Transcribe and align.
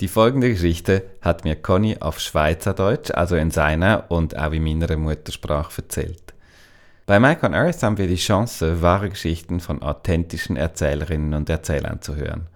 Die 0.00 0.08
folgende 0.08 0.50
Geschichte 0.50 1.04
hat 1.22 1.44
mir 1.44 1.56
Conny 1.56 1.96
auf 2.00 2.20
Schweizerdeutsch, 2.20 3.12
also 3.12 3.34
in 3.34 3.50
seiner 3.50 4.04
und 4.08 4.36
auch 4.36 4.52
in 4.52 4.62
meiner 4.62 4.94
Muttersprache 4.98 5.80
erzählt. 5.80 6.34
Bei 7.06 7.18
Mike 7.18 7.46
on 7.46 7.54
Earth 7.54 7.82
haben 7.82 7.96
wir 7.96 8.06
die 8.06 8.16
Chance, 8.16 8.82
wahre 8.82 9.08
Geschichten 9.08 9.58
von 9.58 9.80
authentischen 9.80 10.56
Erzählerinnen 10.56 11.32
und 11.32 11.48
Erzählern 11.48 12.02
zu 12.02 12.14
hören. 12.14 12.48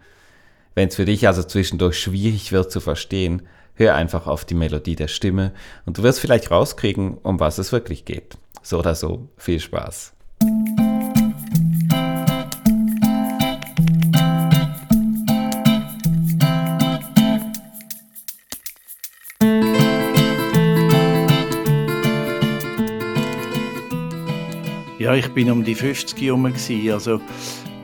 Wenn 0.74 0.88
es 0.88 0.96
für 0.96 1.06
dich 1.06 1.26
also 1.26 1.42
zwischendurch 1.42 1.98
schwierig 1.98 2.52
wird 2.52 2.70
zu 2.70 2.80
verstehen, 2.80 3.42
hör 3.74 3.94
einfach 3.94 4.26
auf 4.26 4.44
die 4.44 4.54
Melodie 4.54 4.96
der 4.96 5.08
Stimme 5.08 5.52
und 5.86 5.96
du 5.96 6.02
wirst 6.02 6.20
vielleicht 6.20 6.50
rauskriegen, 6.50 7.16
um 7.22 7.40
was 7.40 7.56
es 7.56 7.72
wirklich 7.72 8.04
geht. 8.04 8.36
So 8.62 8.80
oder 8.80 8.94
so, 8.94 9.30
viel 9.38 9.60
Spaß. 9.60 10.12
Ja, 25.00 25.14
ich 25.14 25.28
bin 25.28 25.50
um 25.50 25.64
die 25.64 25.74
50 25.74 26.20
herum, 26.20 26.44
also 26.44 27.22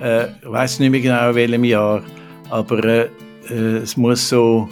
äh, 0.02 0.26
ich 0.26 0.44
weiß 0.44 0.80
nicht 0.80 0.90
mehr 0.90 1.00
genau, 1.00 1.30
in 1.30 1.34
welchem 1.34 1.64
Jahr, 1.64 2.04
aber 2.50 2.84
äh, 2.84 3.10
äh, 3.48 3.78
es 3.78 3.96
muss 3.96 4.28
so 4.28 4.68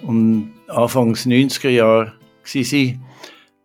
um 0.00 0.50
Anfangs 0.68 1.26
90er 1.26 1.68
Jahre 1.68 2.14
sein. 2.42 3.04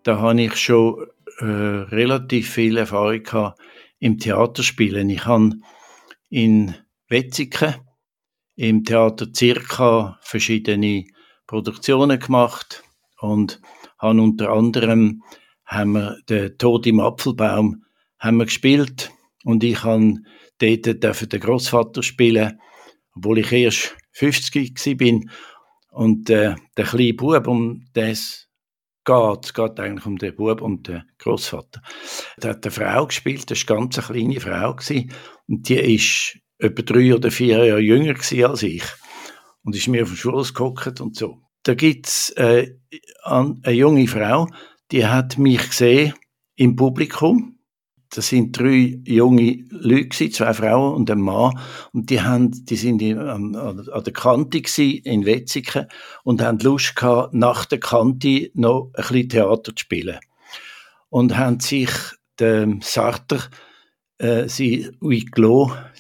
Da 0.04 0.20
habe 0.20 0.42
ich 0.42 0.54
schon 0.58 1.08
äh, 1.40 1.46
relativ 1.46 2.50
viel 2.50 2.76
Erfahrung 2.76 3.24
gehabt 3.24 3.62
im 4.00 4.20
Theaterspielen. 4.20 5.10
Ich 5.10 5.26
habe 5.26 5.52
in 6.30 6.76
Wetzikon 7.08 7.76
im 8.58 8.84
Theater 8.84 9.28
Circa 9.34 10.20
verschiedene 10.20 11.06
Produktionen 11.48 12.20
gemacht 12.20 12.84
und 13.22 13.62
habe 13.98 14.22
unter 14.22 14.50
anderem 14.50 15.24
haben 15.66 15.94
wir 15.94 16.18
den 16.28 16.58
Tod 16.58 16.86
im 16.86 17.00
Apfelbaum 17.00 17.83
haben 18.24 18.38
wir 18.38 18.46
gespielt 18.46 19.12
und 19.44 19.64
ich 19.66 19.84
habe 19.84 20.16
dort 20.58 21.34
den 21.34 21.40
Großvater 21.42 22.02
spielen, 22.02 22.60
obwohl 23.16 23.40
ich 23.40 23.52
erst 23.52 23.98
50 24.14 24.98
bin 24.98 25.30
und 25.92 26.30
äh, 26.30 26.56
der 26.78 26.86
kleine 26.86 27.14
Bub, 27.16 27.48
um 27.48 27.86
das 27.94 28.48
geht, 29.04 29.46
es 29.46 29.54
geht 29.54 29.80
eigentlich 29.80 30.06
um 30.06 30.18
den 30.18 30.36
Bub 30.36 30.62
und 30.62 30.88
den 30.88 31.04
Großvater. 31.18 31.82
Der 32.42 32.52
hat 32.52 32.66
eine 32.66 32.72
Frau 32.72 33.08
gespielt, 33.08 33.52
das 33.52 33.68
war 33.68 33.78
eine 33.78 33.90
ganz 33.90 34.08
kleine 34.08 34.40
Frau 34.40 34.74
gewesen, 34.74 35.12
und 35.48 35.68
die 35.68 35.96
ist 35.96 36.40
etwa 36.60 36.82
drei 36.82 37.14
oder 37.14 37.30
vier 37.30 37.66
Jahre 37.66 37.82
jünger 37.82 38.16
als 38.16 38.64
ich 38.64 38.86
und 39.64 39.76
ist 39.76 39.90
mir 39.90 40.04
auf 40.04 40.10
den 40.10 40.18
Schoß 40.18 40.54
geguckt 40.54 41.02
und 41.02 41.18
so. 41.18 41.42
Da 41.64 41.74
gibt's 41.74 42.30
äh, 42.32 42.74
eine 43.24 43.72
junge 43.72 44.08
Frau, 44.08 44.48
die 44.92 45.06
hat 45.06 45.38
mich 45.38 45.70
gesehen 45.70 46.14
im 46.56 46.78
Publikum 46.78 47.53
das 48.16 48.28
sind 48.28 48.58
drei 48.58 49.00
junge 49.06 49.66
Leute, 49.70 50.30
zwei 50.30 50.54
Frauen 50.54 50.96
und 50.96 51.10
ein 51.10 51.20
Mann, 51.20 51.60
und 51.92 52.10
die 52.10 52.22
haben, 52.22 52.52
die 52.66 52.76
sind 52.76 53.02
in, 53.02 53.18
an, 53.18 53.56
an, 53.56 54.04
der 54.04 54.14
Kante 54.14 54.62
in 54.84 55.26
Wetzikon 55.26 55.88
und 56.24 56.42
haben 56.42 56.60
Lust 56.60 56.96
gehabt, 56.96 57.34
nach 57.34 57.66
der 57.66 57.80
Kante 57.80 58.52
noch 58.54 58.92
ein 58.94 59.02
bisschen 59.02 59.30
Theater 59.30 59.76
zu 59.76 59.82
spielen. 59.82 60.20
Und 61.10 61.38
haben 61.38 61.60
sich 61.60 61.90
dem 62.40 62.82
Sartre, 62.82 63.42
äh, 64.18 64.48
sie 64.48 64.90
Huis 65.02 65.26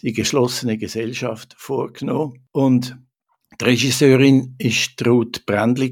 die 0.01 0.13
geschlossene 0.13 0.77
Gesellschaft, 0.77 1.55
vorgenommen. 1.57 2.45
Und 2.51 2.97
die 3.59 3.65
Regisseurin 3.65 4.55
ist 4.57 5.05
Ruth 5.05 5.45
Brändli 5.45 5.91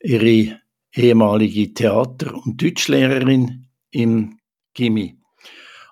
ihre 0.00 0.60
ehemalige 0.94 1.74
Theater- 1.74 2.34
und 2.34 2.62
Deutschlehrerin 2.62 3.66
im 3.90 4.38
Gimmi. 4.74 5.18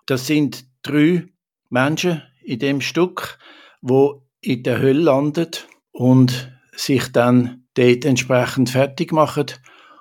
Das 0.07 0.27
sind 0.27 0.65
drei 0.83 1.27
Menschen 1.71 2.23
in 2.43 2.59
dem 2.59 2.81
Stück, 2.81 3.39
wo 3.81 4.27
in 4.41 4.63
der 4.63 4.81
Hölle 4.81 5.05
landet 5.05 5.69
und 5.93 6.53
sich 6.73 7.13
dann 7.13 7.65
dort 7.75 8.05
entsprechend 8.05 8.71
fertig 8.71 9.13
machen. 9.13 9.47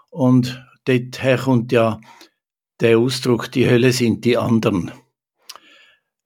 Und 0.09 0.65
dorther 0.85 1.37
kommt 1.37 1.71
ja 1.71 1.99
der 2.79 2.97
Ausdruck, 2.97 3.51
die 3.51 3.69
Hölle 3.69 3.91
sind 3.93 4.25
die 4.25 4.37
anderen. 4.37 4.91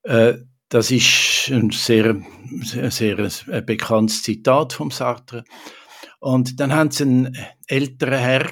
Äh, 0.03 0.35
das 0.69 0.91
ist 0.91 1.50
ein 1.51 1.72
sehr, 1.72 2.22
sehr, 2.62 2.90
sehr 2.90 3.62
bekanntes 3.62 4.24
Zitat 4.24 4.74
vom 4.74 4.90
Sartre. 4.91 5.44
Und 6.19 6.59
dann 6.59 6.74
haben 6.74 6.91
sie 6.91 7.03
einen 7.03 7.38
älteren 7.68 8.19
Herr 8.19 8.51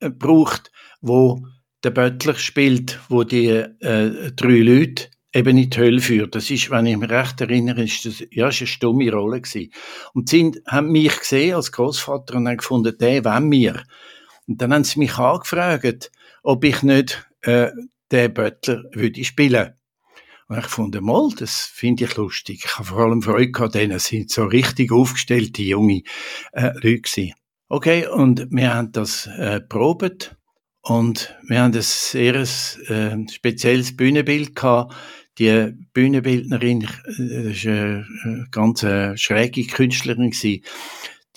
gebraucht, 0.00 0.72
wo 1.00 1.46
der 1.84 1.90
Böttler 1.90 2.34
spielt, 2.34 3.00
wo 3.08 3.24
die 3.24 3.48
äh, 3.48 4.32
drei 4.32 4.58
Leute 4.58 5.08
eben 5.34 5.58
in 5.58 5.70
die 5.70 5.78
Hölle 5.78 6.00
führt. 6.00 6.34
Das 6.34 6.50
ist, 6.50 6.70
wenn 6.70 6.86
ich 6.86 6.96
mich 6.96 7.10
recht 7.10 7.40
erinnere, 7.40 7.82
ist 7.82 8.04
das, 8.04 8.22
ja, 8.30 8.48
ist 8.48 8.60
eine 8.60 8.66
stumme 8.66 9.10
Rolle 9.10 9.40
gewesen. 9.40 9.72
Und 10.12 10.28
sie 10.28 10.52
haben 10.66 10.92
mich 10.92 11.18
gesehen 11.18 11.54
als 11.54 11.72
Großvater 11.72 12.36
und 12.36 12.48
haben 12.48 12.58
gefunden, 12.58 12.96
der 12.98 13.24
wollen 13.24 13.50
wir. 13.50 13.82
Und 14.46 14.60
dann 14.60 14.74
haben 14.74 14.84
sie 14.84 14.98
mich 14.98 15.16
angefragt, 15.16 16.10
ob 16.42 16.64
ich 16.64 16.82
nicht 16.82 17.26
äh, 17.42 17.70
den 18.10 18.34
Böttler 18.34 18.84
würde 18.92 19.24
spielen. 19.24 19.74
Und 20.48 20.58
ich 20.58 20.66
fand, 20.66 21.00
mal, 21.00 21.30
das 21.38 21.62
finde 21.62 22.04
ich 22.04 22.16
lustig. 22.16 22.62
Ich 22.64 22.78
habe 22.78 22.88
vor 22.88 22.98
allem 22.98 23.22
Freude 23.22 23.52
gehabt, 23.52 23.74
denn 23.74 23.90
es 23.90 24.06
sind 24.06 24.30
so 24.30 24.44
richtig 24.44 24.92
aufgestellte 24.92 25.62
junge 25.62 26.02
äh, 26.52 26.72
Leute 26.74 27.00
gewesen. 27.00 27.32
Okay, 27.68 28.06
und 28.06 28.48
wir 28.50 28.74
haben 28.74 28.92
das 28.92 29.28
äh, 29.28 29.60
probiert 29.62 30.36
und 30.82 31.34
wir 31.46 31.60
haben 31.60 31.74
ein 31.74 31.82
sehr 31.82 32.34
äh, 32.34 33.28
spezielles 33.30 33.96
Bühnenbild 33.96 34.56
gehabt. 34.56 34.94
Die 35.38 35.72
Bühnenbildnerin, 35.94 36.82
äh, 36.82 36.88
das 37.50 37.64
war 37.64 38.04
eine 38.24 38.46
ganz 38.50 38.82
äh, 38.82 39.16
schräge 39.16 39.64
Künstlerin, 39.64 40.30
gewesen. 40.30 40.64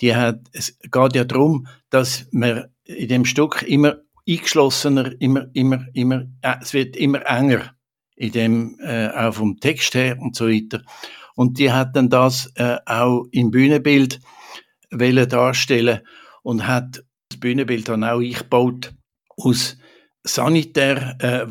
die 0.00 0.14
hat, 0.14 0.40
es 0.52 0.76
geht 0.80 1.14
ja 1.14 1.24
darum, 1.24 1.68
dass 1.90 2.26
man 2.32 2.64
in 2.84 3.08
dem 3.08 3.24
Stück 3.24 3.62
immer 3.62 3.98
eingeschlossener, 4.28 5.12
immer, 5.20 5.46
immer, 5.54 5.86
immer, 5.94 6.26
äh, 6.42 6.56
es 6.60 6.74
wird 6.74 6.96
immer 6.96 7.24
enger 7.26 7.74
in 8.16 8.32
dem, 8.32 8.80
äh, 8.80 9.08
auch 9.08 9.34
vom 9.34 9.60
Text 9.60 9.94
her 9.94 10.18
und 10.20 10.34
so 10.34 10.48
weiter. 10.48 10.82
Und 11.36 11.58
die 11.58 11.70
hat 11.70 11.94
dann 11.94 12.08
das 12.08 12.50
äh, 12.56 12.78
auch 12.86 13.26
im 13.30 13.50
Bühnenbild 13.50 14.20
darstellen 14.90 16.00
und 16.42 16.66
hat 16.66 17.04
das 17.28 17.38
Bühnenbild 17.38 17.88
dann 17.88 18.04
auch 18.04 18.20
eingebaut 18.20 18.95
aus 19.36 19.76
sanitär 20.22 21.16
äh, 21.20 21.46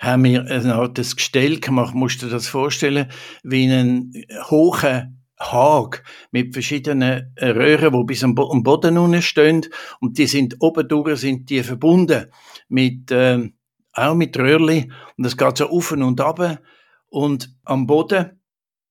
haben 0.00 0.24
wir 0.24 0.44
eine 0.46 0.74
Art 0.74 0.96
Gestell 0.96 1.60
gemacht. 1.60 1.94
Musst 1.94 2.22
du 2.22 2.26
dir 2.26 2.32
das 2.32 2.48
vorstellen, 2.48 3.10
wie 3.42 3.70
einen 3.70 4.12
hohen 4.50 5.18
Hag 5.38 6.02
mit 6.32 6.52
verschiedenen 6.52 7.32
äh, 7.36 7.48
Röhren, 7.50 7.92
wo 7.92 8.04
bis 8.04 8.24
am, 8.24 8.34
Bo 8.34 8.50
am 8.50 8.62
Boden 8.62 8.98
unten 8.98 9.22
stehen. 9.22 9.66
Und 10.00 10.18
die 10.18 10.26
sind 10.26 10.56
oben 10.60 10.88
durch 10.88 11.20
sind 11.20 11.48
die 11.50 11.62
verbunden 11.62 12.26
mit 12.68 13.10
äh, 13.10 13.50
auch 13.92 14.14
mit 14.14 14.38
Röhrli. 14.38 14.90
Und 15.16 15.24
das 15.24 15.36
geht 15.36 15.58
so 15.58 15.68
auf 15.68 15.92
und 15.92 16.20
ab. 16.20 16.60
Und 17.06 17.54
am 17.64 17.86
Boden 17.86 18.40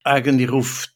eigentlich 0.04 0.52
auf 0.52 0.88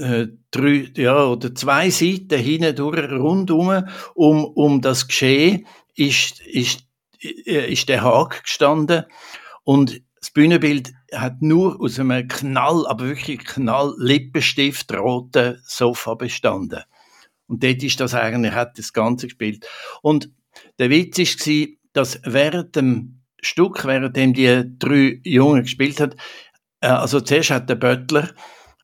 äh, 0.00 0.28
drei 0.50 0.90
ja, 0.96 1.26
oder 1.26 1.54
zwei 1.54 1.90
Seiten 1.90 2.38
hindurch 2.38 3.10
rundum 3.10 3.84
um, 4.14 4.44
um 4.44 4.80
das 4.80 5.06
Geschehen 5.06 5.66
ist, 5.94 6.40
ist, 6.40 6.84
äh, 7.22 7.72
ist 7.72 7.88
der 7.88 8.02
Haag 8.02 8.42
gestanden 8.42 9.04
und 9.64 10.02
das 10.20 10.30
Bühnenbild 10.30 10.92
hat 11.14 11.40
nur 11.40 11.80
aus 11.80 11.98
einem 11.98 12.28
Knall, 12.28 12.86
aber 12.86 13.06
wirklich 13.06 13.44
Knall 13.44 13.94
Lippenstift 13.98 14.92
roten 14.92 15.58
Sofa 15.64 16.14
bestanden. 16.14 16.82
Und 17.46 17.64
dort 17.64 17.82
ist 17.82 18.00
das 18.00 18.14
eigentlich, 18.14 18.52
hat 18.52 18.78
das 18.78 18.92
Ganze 18.92 19.26
gespielt. 19.26 19.66
Und 20.02 20.30
der 20.78 20.90
Witz 20.90 21.18
war, 21.18 21.66
dass 21.94 22.20
während 22.24 22.76
dem 22.76 23.22
Stück, 23.40 23.84
während 23.86 24.14
dem 24.16 24.34
die 24.34 24.62
drei 24.78 25.20
Jungen 25.24 25.62
gespielt 25.62 26.00
hat, 26.00 26.16
äh, 26.80 26.88
also 26.88 27.20
zuerst 27.20 27.50
hat 27.50 27.70
der 27.70 27.76
Böttler 27.76 28.30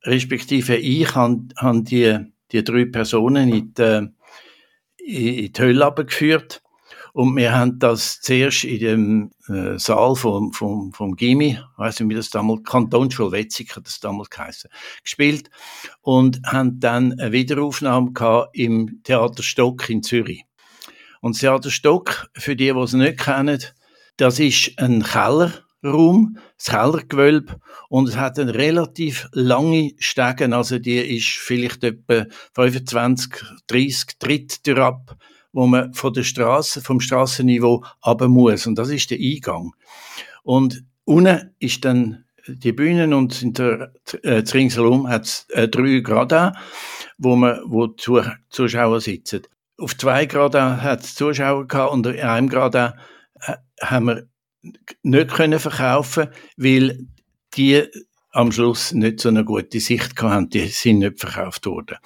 respektive 0.03 0.77
ich, 0.77 1.15
haben, 1.15 1.49
haben 1.57 1.85
die, 1.85 2.19
die 2.53 2.65
drei 2.65 2.85
Personen 2.85 3.53
in 3.53 3.75
die, 3.75 4.09
in 4.99 5.53
die 5.53 5.61
Hölle 5.61 5.93
geführt. 5.95 6.63
Und 7.13 7.35
wir 7.35 7.55
haben 7.55 7.79
das 7.79 8.21
zuerst 8.21 8.65
in 8.65 8.79
dem 8.79 9.31
äh, 9.49 9.79
Saal 9.79 10.17
vom, 10.17 10.53
vom, 10.53 10.93
vom 10.93 11.17
Gimi, 11.17 11.53
ich 11.53 11.79
weiss 11.79 11.99
nicht, 11.99 12.11
wie 12.11 12.15
das 12.15 12.29
damals, 12.29 12.63
Kantonsschule 12.65 13.33
Wetzig 13.33 13.75
hat 13.75 13.87
das 13.87 14.01
damals 14.01 14.29
geheißen, 14.29 14.69
gespielt 15.03 15.49
und 16.03 16.43
haben 16.45 16.79
dann 16.79 17.19
eine 17.19 17.33
Wiederaufnahme 17.33 18.13
gehabt 18.13 18.51
im 18.53 19.01
Theater 19.03 19.43
Stock 19.43 19.89
in 19.89 20.03
Zürich. 20.03 20.45
Und 21.23 21.37
das 21.37 21.41
Theater 21.41 21.71
Stock, 21.71 22.29
für 22.35 22.55
die, 22.55 22.71
die 22.71 22.79
es 22.79 22.93
nicht 22.93 23.19
kennen, 23.19 23.63
das 24.19 24.39
ist 24.39 24.79
ein 24.79 25.03
Keller, 25.03 25.53
Kellerraum, 25.82 26.38
das 26.56 26.67
Kellergewölbe 26.67 27.61
und 27.88 28.08
es 28.08 28.17
hat 28.17 28.38
eine 28.38 28.55
relativ 28.55 29.28
lange 29.32 29.93
Stegen, 29.99 30.52
also 30.52 30.78
die 30.78 30.99
ist 30.99 31.38
vielleicht 31.38 31.84
etwa 31.84 32.26
25, 32.55 33.32
30 33.67 34.19
Tritt 34.19 34.69
ab, 34.78 35.17
wo 35.52 35.67
man 35.67 35.93
von 35.94 36.12
der 36.12 36.25
Straße, 36.25 36.81
vom 36.81 37.00
Straßenniveau 37.00 37.84
runter 38.05 38.28
muss 38.28 38.67
und 38.67 38.76
das 38.76 38.90
ist 38.90 39.11
der 39.11 39.19
Eingang. 39.19 39.73
Und 40.43 40.84
unten 41.05 41.55
ist 41.58 41.84
dann 41.84 42.25
die 42.49 42.73
Bühnen 42.73 43.12
und 43.12 43.43
in 43.43 43.52
der, 43.55 43.93
äh, 44.23 44.43
ringsherum 44.52 45.08
hat 45.08 45.25
es 45.25 45.46
äh, 45.50 45.69
drei 45.69 46.00
Grad, 46.00 46.56
wo 47.19 47.34
man, 47.34 47.61
wo 47.67 47.88
die 47.88 48.23
Zuschauer 48.50 49.00
sitzen. 49.00 49.43
Auf 49.78 49.96
zwei 49.96 50.26
Grad 50.26 50.55
hat 50.55 51.00
es 51.00 51.14
Zuschauer 51.14 51.67
gehabt 51.67 51.93
und 51.93 52.06
in 52.06 52.20
einem 52.20 52.49
Grad 52.49 52.75
äh, 52.75 52.93
haben 53.82 54.06
wir 54.06 54.28
nicht 55.03 55.31
können 55.31 55.59
verkaufen, 55.59 56.29
weil 56.57 57.07
die 57.55 57.85
am 58.33 58.53
Schluss 58.53 58.93
nicht 58.93 59.21
so 59.21 59.29
eine 59.31 59.45
gute 59.45 59.81
Sicht 59.81 60.21
hatten, 60.21 60.51
die 60.51 60.67
sind 60.67 60.99
nicht 60.99 61.21
verkauft 61.21 61.67
worden. 61.67 61.97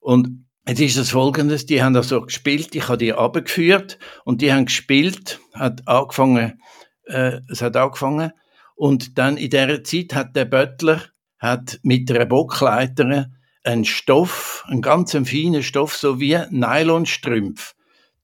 Und 0.00 0.46
jetzt 0.66 0.80
ist 0.80 0.98
das 0.98 1.10
folgendes, 1.10 1.66
die 1.66 1.82
haben 1.82 1.96
also 1.96 2.22
gespielt, 2.22 2.74
ich 2.74 2.88
habe 2.88 2.98
die 2.98 3.12
abgeführt 3.12 3.98
und 4.24 4.42
die 4.42 4.52
haben 4.52 4.66
gespielt, 4.66 5.40
hat 5.54 5.86
angefangen, 5.86 6.60
äh, 7.04 7.40
es 7.48 7.62
hat 7.62 7.76
angefangen. 7.76 8.32
Und 8.74 9.18
dann 9.18 9.36
in 9.36 9.50
der 9.50 9.84
Zeit 9.84 10.14
hat 10.14 10.34
der 10.34 10.46
Böttler 10.46 11.02
hat 11.38 11.80
mit 11.82 12.10
einer 12.10 12.26
Bockleiter 12.26 13.30
einen 13.64 13.84
Stoff, 13.84 14.64
einen 14.66 14.82
ganz 14.82 15.12
feinen 15.12 15.62
Stoff, 15.62 15.96
so 15.96 16.20
wie 16.20 16.38
Nylonstrümpf, 16.50 17.74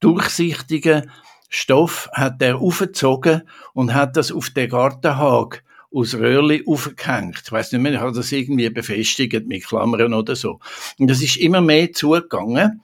durchsichtigen 0.01 1.11
Stoff 1.59 2.11
hat 2.13 2.43
er 2.43 2.59
aufgezogen 2.59 3.49
und 3.73 3.95
hat 3.95 4.19
das 4.19 4.31
auf 4.31 4.51
den 4.51 4.69
Gartenhag 4.69 5.65
aus 5.91 6.15
Röhrli 6.15 6.63
aufgehängt. 6.67 7.41
Ich 7.43 7.51
weiß 7.51 7.73
nicht 7.73 7.81
mehr, 7.81 7.99
hat 7.99 8.15
das 8.15 8.31
irgendwie 8.31 8.69
befestigt 8.69 9.47
mit 9.47 9.65
Klammern 9.65 10.13
oder 10.13 10.37
so. 10.37 10.61
Und 10.99 11.09
das 11.09 11.23
ist 11.23 11.39
immer 11.39 11.63
mehr 11.63 11.95
zugegangen. 11.95 12.83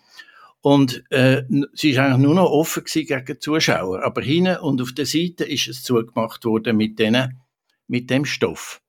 Und 0.63 1.05
äh, 1.11 1.43
sie 1.75 1.91
ist 1.91 1.99
eigentlich 1.99 2.23
nur 2.23 2.35
noch 2.35 2.51
offen 2.51 2.85
gegen 2.85 3.41
Zuschauer. 3.41 4.03
Aber 4.05 4.23
hinten 4.23 4.57
und 4.57 4.81
auf 4.81 4.93
der 4.93 5.05
Seite 5.05 5.45
ist 5.45 5.69
es 5.69 5.83
zugemacht 5.83 6.47
worden 6.47 6.79
mit, 6.79 6.99
denen, 6.99 7.43
mit 7.89 8.09
dem 8.09 8.25
Stoff. 8.25 8.81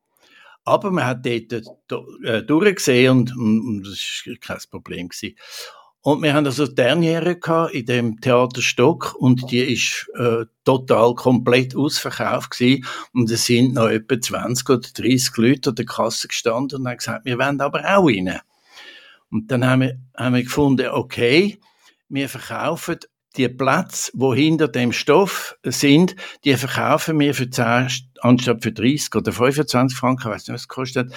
Aber 0.63 0.91
man 0.91 1.05
hat 1.05 1.25
dort 1.25 1.67
äh, 2.23 2.41
durchgesehen 2.41 3.11
und, 3.11 3.33
und 3.37 3.83
das 3.83 4.23
war 4.25 4.35
kein 4.39 4.59
Problem. 4.71 5.09
Gewesen. 5.09 5.35
Und 6.05 6.21
wir 6.21 6.33
haben 6.33 6.45
also 6.45 6.67
Derniere 6.67 7.39
in 7.71 7.85
dem 7.85 8.19
Theaterstock 8.19 9.15
und 9.15 9.49
die 9.49 9.61
ist 9.61 10.11
äh, 10.15 10.45
total 10.65 11.15
komplett 11.15 11.77
ausverkauft 11.77 12.51
gewesen. 12.51 12.85
Und 13.13 13.31
es 13.31 13.45
sind 13.45 13.73
noch 13.73 13.87
etwa 13.87 14.19
20 14.19 14.69
oder 14.69 14.89
30 14.93 15.37
Leute 15.37 15.69
an 15.69 15.75
der 15.77 15.85
Kasse 15.85 16.27
gestanden 16.27 16.81
und 16.81 16.87
haben 16.89 16.97
gesagt, 16.97 17.23
wir 17.23 17.39
wollen 17.39 17.61
aber 17.61 17.79
auch 17.85 18.05
rein. 18.05 18.37
Und 19.31 19.49
dann 19.49 19.65
haben 19.65 19.79
wir, 19.79 19.97
haben 20.17 20.35
wir 20.35 20.43
gefunden, 20.43 20.89
okay, 20.89 21.57
wir 22.09 22.27
verkaufen 22.27 22.97
die 23.37 23.47
Plätze, 23.47 24.11
wo 24.13 24.33
hinter 24.33 24.67
dem 24.67 24.91
Stoff 24.91 25.57
sind, 25.63 26.17
die 26.43 26.55
verkaufen 26.55 27.17
wir 27.17 27.33
für 27.33 27.49
10, 27.49 27.87
anstatt 28.19 28.61
für 28.61 28.73
30 28.73 29.15
oder 29.15 29.31
25 29.31 29.97
Franken, 29.97 30.27
ich 30.27 30.33
weiß 30.33 30.47
nicht, 30.47 30.53
was 30.53 30.61
es 30.63 30.67
kostet, 30.67 31.13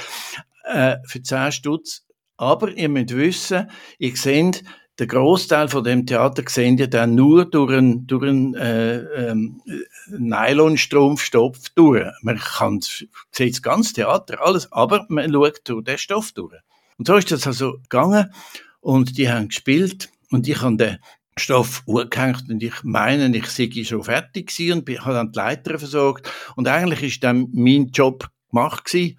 äh, 0.63 0.99
für 1.05 1.21
10 1.21 1.51
Stutz 1.51 2.07
aber 2.37 2.73
ihr 2.73 2.89
müsst 2.89 3.17
wissen, 3.17 3.71
ihr 3.99 4.17
seht, 4.17 4.65
der 4.99 5.07
Großteil 5.07 5.69
von 5.69 5.85
dem 5.85 6.07
Theater 6.07 6.43
sehen 6.47 6.79
ihr 6.79 6.89
dann 6.89 7.15
nur 7.15 7.45
durch 7.45 7.73
einen, 7.73 8.07
durch 8.07 8.23
einen 8.23 8.55
äh, 8.55 8.97
ähm, 9.31 9.61
Nylonstrumpfstoff 10.09 11.59
durch. 11.75 12.07
Man 12.23 12.39
kann, 12.39 12.81
sieht 12.81 13.55
das 13.55 13.63
ganze 13.63 13.93
Theater, 13.93 14.41
alles, 14.41 14.73
aber 14.73 15.05
man 15.09 15.31
schaut 15.31 15.61
durch 15.65 15.85
den 15.85 15.99
Stoff 15.99 16.33
durch. 16.33 16.55
Und 16.97 17.09
so 17.09 17.17
ist 17.17 17.31
das 17.31 17.47
also 17.47 17.75
gegangen 17.83 18.33
und 18.81 19.19
die 19.19 19.31
haben 19.31 19.49
gespielt 19.49 20.09
und 20.31 20.49
ich 20.49 20.63
habe 20.63 20.77
den 20.77 20.99
Stoff 21.39 21.83
angehängt 21.87 22.49
und 22.49 22.63
ich 22.63 22.83
meine, 22.83 23.37
ich 23.37 23.47
sei 23.49 23.71
schon 23.85 24.03
fertig 24.03 24.49
gewesen 24.49 24.81
und 24.81 25.01
habe 25.01 25.15
dann 25.15 25.33
die 25.33 25.39
Leiter 25.39 25.79
versorgt 25.79 26.33
und 26.55 26.67
eigentlich 26.69 27.03
ist 27.03 27.23
dann 27.23 27.49
mein 27.53 27.89
Job 27.89 28.29
gemacht 28.51 28.87
gewesen. 28.87 29.19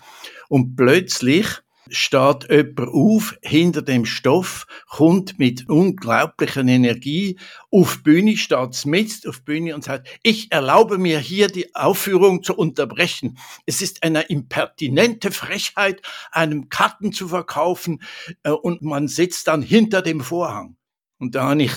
und 0.50 0.76
plötzlich 0.76 1.48
steht 1.92 2.50
jemand 2.50 2.80
auf, 2.80 3.38
hinter 3.42 3.82
dem 3.82 4.06
Stoff, 4.06 4.68
kommt 4.88 5.40
mit 5.40 5.70
unglaublicher 5.70 6.62
Energie 6.62 7.40
auf 7.72 8.04
Bühne, 8.04 8.38
steht 8.38 8.86
mit 8.86 9.28
auf 9.28 9.44
Bühne 9.44 9.76
und 9.76 9.84
sagt, 9.84 10.08
ich 10.24 10.52
erlaube 10.52 10.98
mir 10.98 11.20
hier 11.20 11.48
die 11.48 11.74
Aufführung 11.76 12.44
zu 12.44 12.56
unterbrechen. 12.56 13.38
Es 13.66 13.82
ist 13.82 14.04
eine 14.04 14.24
impertinente 14.24 15.32
Frechheit, 15.32 16.02
einem 16.32 16.70
Karten 16.70 17.14
zu 17.14 17.28
verkaufen 17.28 18.02
äh, 18.44 18.52
und 18.52 18.82
man 18.82 19.08
sitzt 19.08 19.48
dann 19.48 19.62
hinter 19.62 20.02
dem 20.02 20.22
Vorhang. 20.22 20.78
Und 21.20 21.36
da 21.36 21.50
habe 21.50 21.64
ich, 21.64 21.74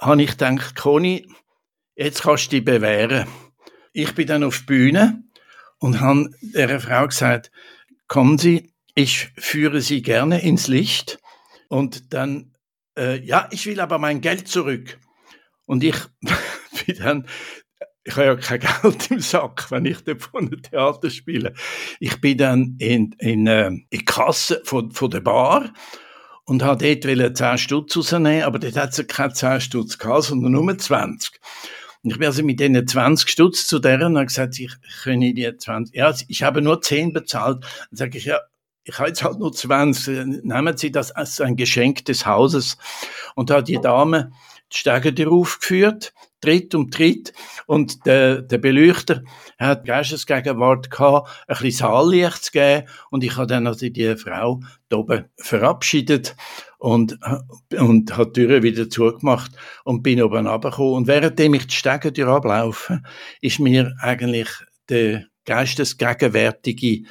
habe 0.00 0.22
ich 0.22 0.30
gedacht, 0.30 0.76
Conny, 0.76 1.28
jetzt 1.96 2.22
kannst 2.22 2.46
du 2.46 2.56
dich 2.56 2.64
bewähren. 2.64 3.26
Ich 3.92 4.14
bin 4.14 4.26
dann 4.26 4.44
auf 4.44 4.64
Bühne 4.66 5.24
und 5.78 6.00
habe 6.00 6.30
der 6.40 6.80
Frau 6.80 7.06
gesagt, 7.06 7.50
kommen 8.06 8.38
Sie, 8.38 8.72
ich 8.98 9.30
führe 9.36 9.80
sie 9.80 10.02
gerne 10.02 10.42
ins 10.42 10.66
Licht 10.66 11.20
und 11.68 12.12
dann, 12.12 12.52
äh, 12.98 13.24
ja, 13.24 13.48
ich 13.52 13.64
will 13.66 13.78
aber 13.78 13.98
mein 13.98 14.20
Geld 14.20 14.48
zurück. 14.48 14.98
Und 15.66 15.84
ich 15.84 15.94
bin 16.86 16.96
dann, 16.98 17.26
ich 18.02 18.16
habe 18.16 18.26
ja 18.26 18.34
kein 18.34 18.58
Geld 18.82 19.08
im 19.12 19.20
Sack, 19.20 19.70
wenn 19.70 19.84
ich 19.84 20.00
dort 20.00 20.22
von 20.22 20.48
einem 20.48 20.60
Theater 20.60 21.10
spiele. 21.10 21.54
Ich 22.00 22.20
bin 22.20 22.38
dann 22.38 22.74
in, 22.80 23.14
in, 23.20 23.46
äh, 23.46 23.68
in 23.68 23.86
die 23.92 24.04
Kasse 24.04 24.62
von, 24.64 24.90
von 24.90 25.10
der 25.12 25.20
Bar 25.20 25.72
und 26.44 26.64
habe 26.64 26.96
dort 27.00 27.36
10 27.36 27.58
Stutz 27.58 27.96
rausnehmen, 27.96 28.42
aber 28.42 28.58
dort 28.58 28.76
hat 28.76 28.98
es 28.98 29.06
keine 29.06 29.32
10 29.32 29.60
Stutz 29.60 29.98
gehabt, 29.98 30.24
sondern 30.24 30.50
nur 30.50 30.76
20. 30.76 31.38
Und 32.02 32.10
ich 32.10 32.18
bin 32.18 32.26
also 32.26 32.42
mit 32.42 32.58
denen 32.58 32.84
20 32.84 33.30
Stutz 33.30 33.68
zu 33.68 33.78
deren 33.78 34.14
und 34.14 34.16
habe 34.16 34.26
gesagt, 34.26 34.58
ich 34.58 34.72
könne 35.04 35.34
die 35.34 35.56
20, 35.56 35.94
ja, 35.94 36.12
ich 36.26 36.42
habe 36.42 36.62
nur 36.62 36.82
10 36.82 37.12
bezahlt. 37.12 37.62
Dann 37.62 37.96
sage 37.96 38.18
ich, 38.18 38.24
ja, 38.24 38.40
ich 38.88 38.98
habe 38.98 39.08
jetzt 39.08 39.22
halt 39.22 39.38
nur 39.38 39.52
20, 39.52 40.44
nehmen 40.44 40.76
Sie 40.76 40.90
das 40.90 41.10
als 41.10 41.40
ein 41.42 41.56
Geschenk 41.56 42.06
des 42.06 42.24
Hauses. 42.24 42.78
Und 43.34 43.50
da 43.50 43.56
hat 43.56 43.68
die 43.68 43.80
Dame 43.80 44.32
die 44.72 44.78
Stege 44.78 45.30
aufgeführt, 45.30 46.14
Tritt 46.40 46.74
um 46.74 46.90
Tritt, 46.90 47.32
und 47.66 48.06
der, 48.06 48.42
der 48.42 48.58
Beleuchter 48.58 49.24
hat 49.58 49.84
Geistesgegenwart 49.84 50.90
gehabt, 50.90 51.28
ein 51.48 51.56
bisschen 51.58 51.88
Saallicht 51.88 52.44
zu 52.44 52.52
geben, 52.52 52.86
und 53.10 53.24
ich 53.24 53.36
habe 53.36 53.46
dann 53.48 53.66
also 53.66 53.88
die 53.88 54.16
Frau 54.16 54.60
da 54.88 54.96
oben 54.98 55.24
verabschiedet 55.36 56.36
und, 56.78 57.18
und 57.78 58.16
hat 58.16 58.36
die 58.36 58.46
Türe 58.46 58.62
wieder 58.62 58.88
zugemacht 58.88 59.50
und 59.84 60.02
bin 60.02 60.22
oben 60.22 60.46
runtergekommen. 60.46 60.94
Und 60.94 61.06
währenddem 61.08 61.54
ich 61.54 61.66
die 61.66 61.74
Stege 61.74 62.26
ablaufe, 62.26 63.02
ist 63.40 63.58
mir 63.58 63.94
eigentlich 64.00 64.48
der 64.88 65.24
geistesgegenwärtige 65.44 67.02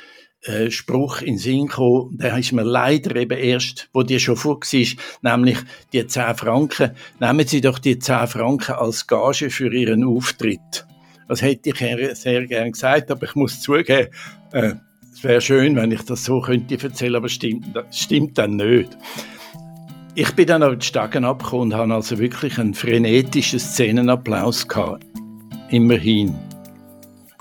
äh, 0.48 0.72
Spruch 0.72 1.22
in 1.22 1.38
Sinn 1.38 1.68
gekommen, 1.68 2.18
der 2.18 2.38
ist 2.38 2.52
mir 2.52 2.64
leider 2.64 3.16
eben 3.16 3.38
erst, 3.38 3.90
wo 3.94 4.04
die 4.04 4.20
schon 4.20 4.36
vor 4.36 4.60
war, 4.60 5.36
nämlich 5.36 5.58
die 5.94 6.06
10 6.06 6.36
Franken. 6.36 6.92
Nehmen 7.20 7.48
Sie 7.48 7.62
doch 7.62 7.80
die 7.80 8.00
10 8.00 8.28
Franken 8.28 8.74
als 8.74 9.08
Gage 9.08 9.50
für 9.50 9.74
Ihren 9.74 10.04
Auftritt. 10.04 10.86
Das 11.28 11.42
hätte 11.42 11.70
ich 11.70 12.18
sehr 12.18 12.46
gern 12.46 12.72
gesagt, 12.72 13.12
aber 13.12 13.24
ich 13.26 13.36
muss 13.36 13.62
zugeben, 13.62 14.10
äh, 14.52 14.74
es 15.14 15.24
wäre 15.24 15.42
schön, 15.42 15.76
wenn 15.76 15.92
ich 15.92 16.04
das 16.04 16.24
so 16.24 16.42
könnte 16.42 16.82
erzählen, 16.82 17.16
aber 17.16 17.28
stimmt, 17.28 17.76
das 17.76 17.86
stimmt 17.98 18.38
dann 18.38 18.56
nicht. 18.56 18.96
Ich 20.14 20.32
bin 20.34 20.48
dann 20.48 20.64
auf 20.64 20.78
die 20.78 20.86
Stagen 20.86 21.26
abgekommen 21.26 21.72
und 21.72 21.76
habe 21.76 21.94
also 21.94 22.18
wirklich 22.18 22.58
einen 22.58 22.74
frenetischen 22.74 23.60
Szenenapplaus 23.60 24.68
gehabt. 24.68 25.06
Immerhin. 25.70 26.36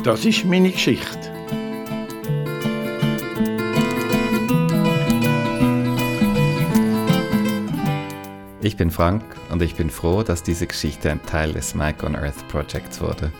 Das 0.02 0.24
ist 0.24 0.44
meine 0.44 0.70
Geschichte. 0.70 1.35
Ich 8.66 8.76
bin 8.76 8.90
Frank 8.90 9.22
und 9.52 9.62
ich 9.62 9.76
bin 9.76 9.90
froh, 9.90 10.24
dass 10.24 10.42
diese 10.42 10.66
Geschichte 10.66 11.08
ein 11.08 11.24
Teil 11.24 11.52
des 11.52 11.76
Mike 11.76 12.04
on 12.04 12.16
Earth 12.16 12.48
Projects 12.48 13.00
wurde. 13.00 13.30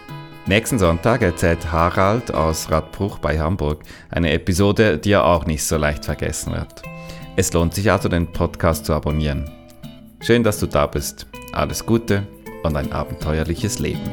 Nächsten 0.46 0.78
Sonntag 0.78 1.20
erzählt 1.20 1.72
Harald 1.72 2.32
aus 2.32 2.70
Radbruch 2.70 3.18
bei 3.18 3.36
Hamburg 3.36 3.82
eine 4.08 4.30
Episode, 4.30 4.98
die 4.98 5.10
er 5.10 5.24
auch 5.24 5.44
nicht 5.44 5.64
so 5.64 5.78
leicht 5.78 6.04
vergessen 6.04 6.52
wird. 6.52 6.80
Es 7.34 7.52
lohnt 7.52 7.74
sich 7.74 7.90
also, 7.90 8.08
den 8.08 8.30
Podcast 8.32 8.86
zu 8.86 8.94
abonnieren. 8.94 9.50
Schön, 10.20 10.44
dass 10.44 10.60
du 10.60 10.68
da 10.68 10.86
bist. 10.86 11.26
Alles 11.52 11.84
Gute 11.84 12.24
und 12.62 12.76
ein 12.76 12.92
abenteuerliches 12.92 13.80
Leben. 13.80 14.08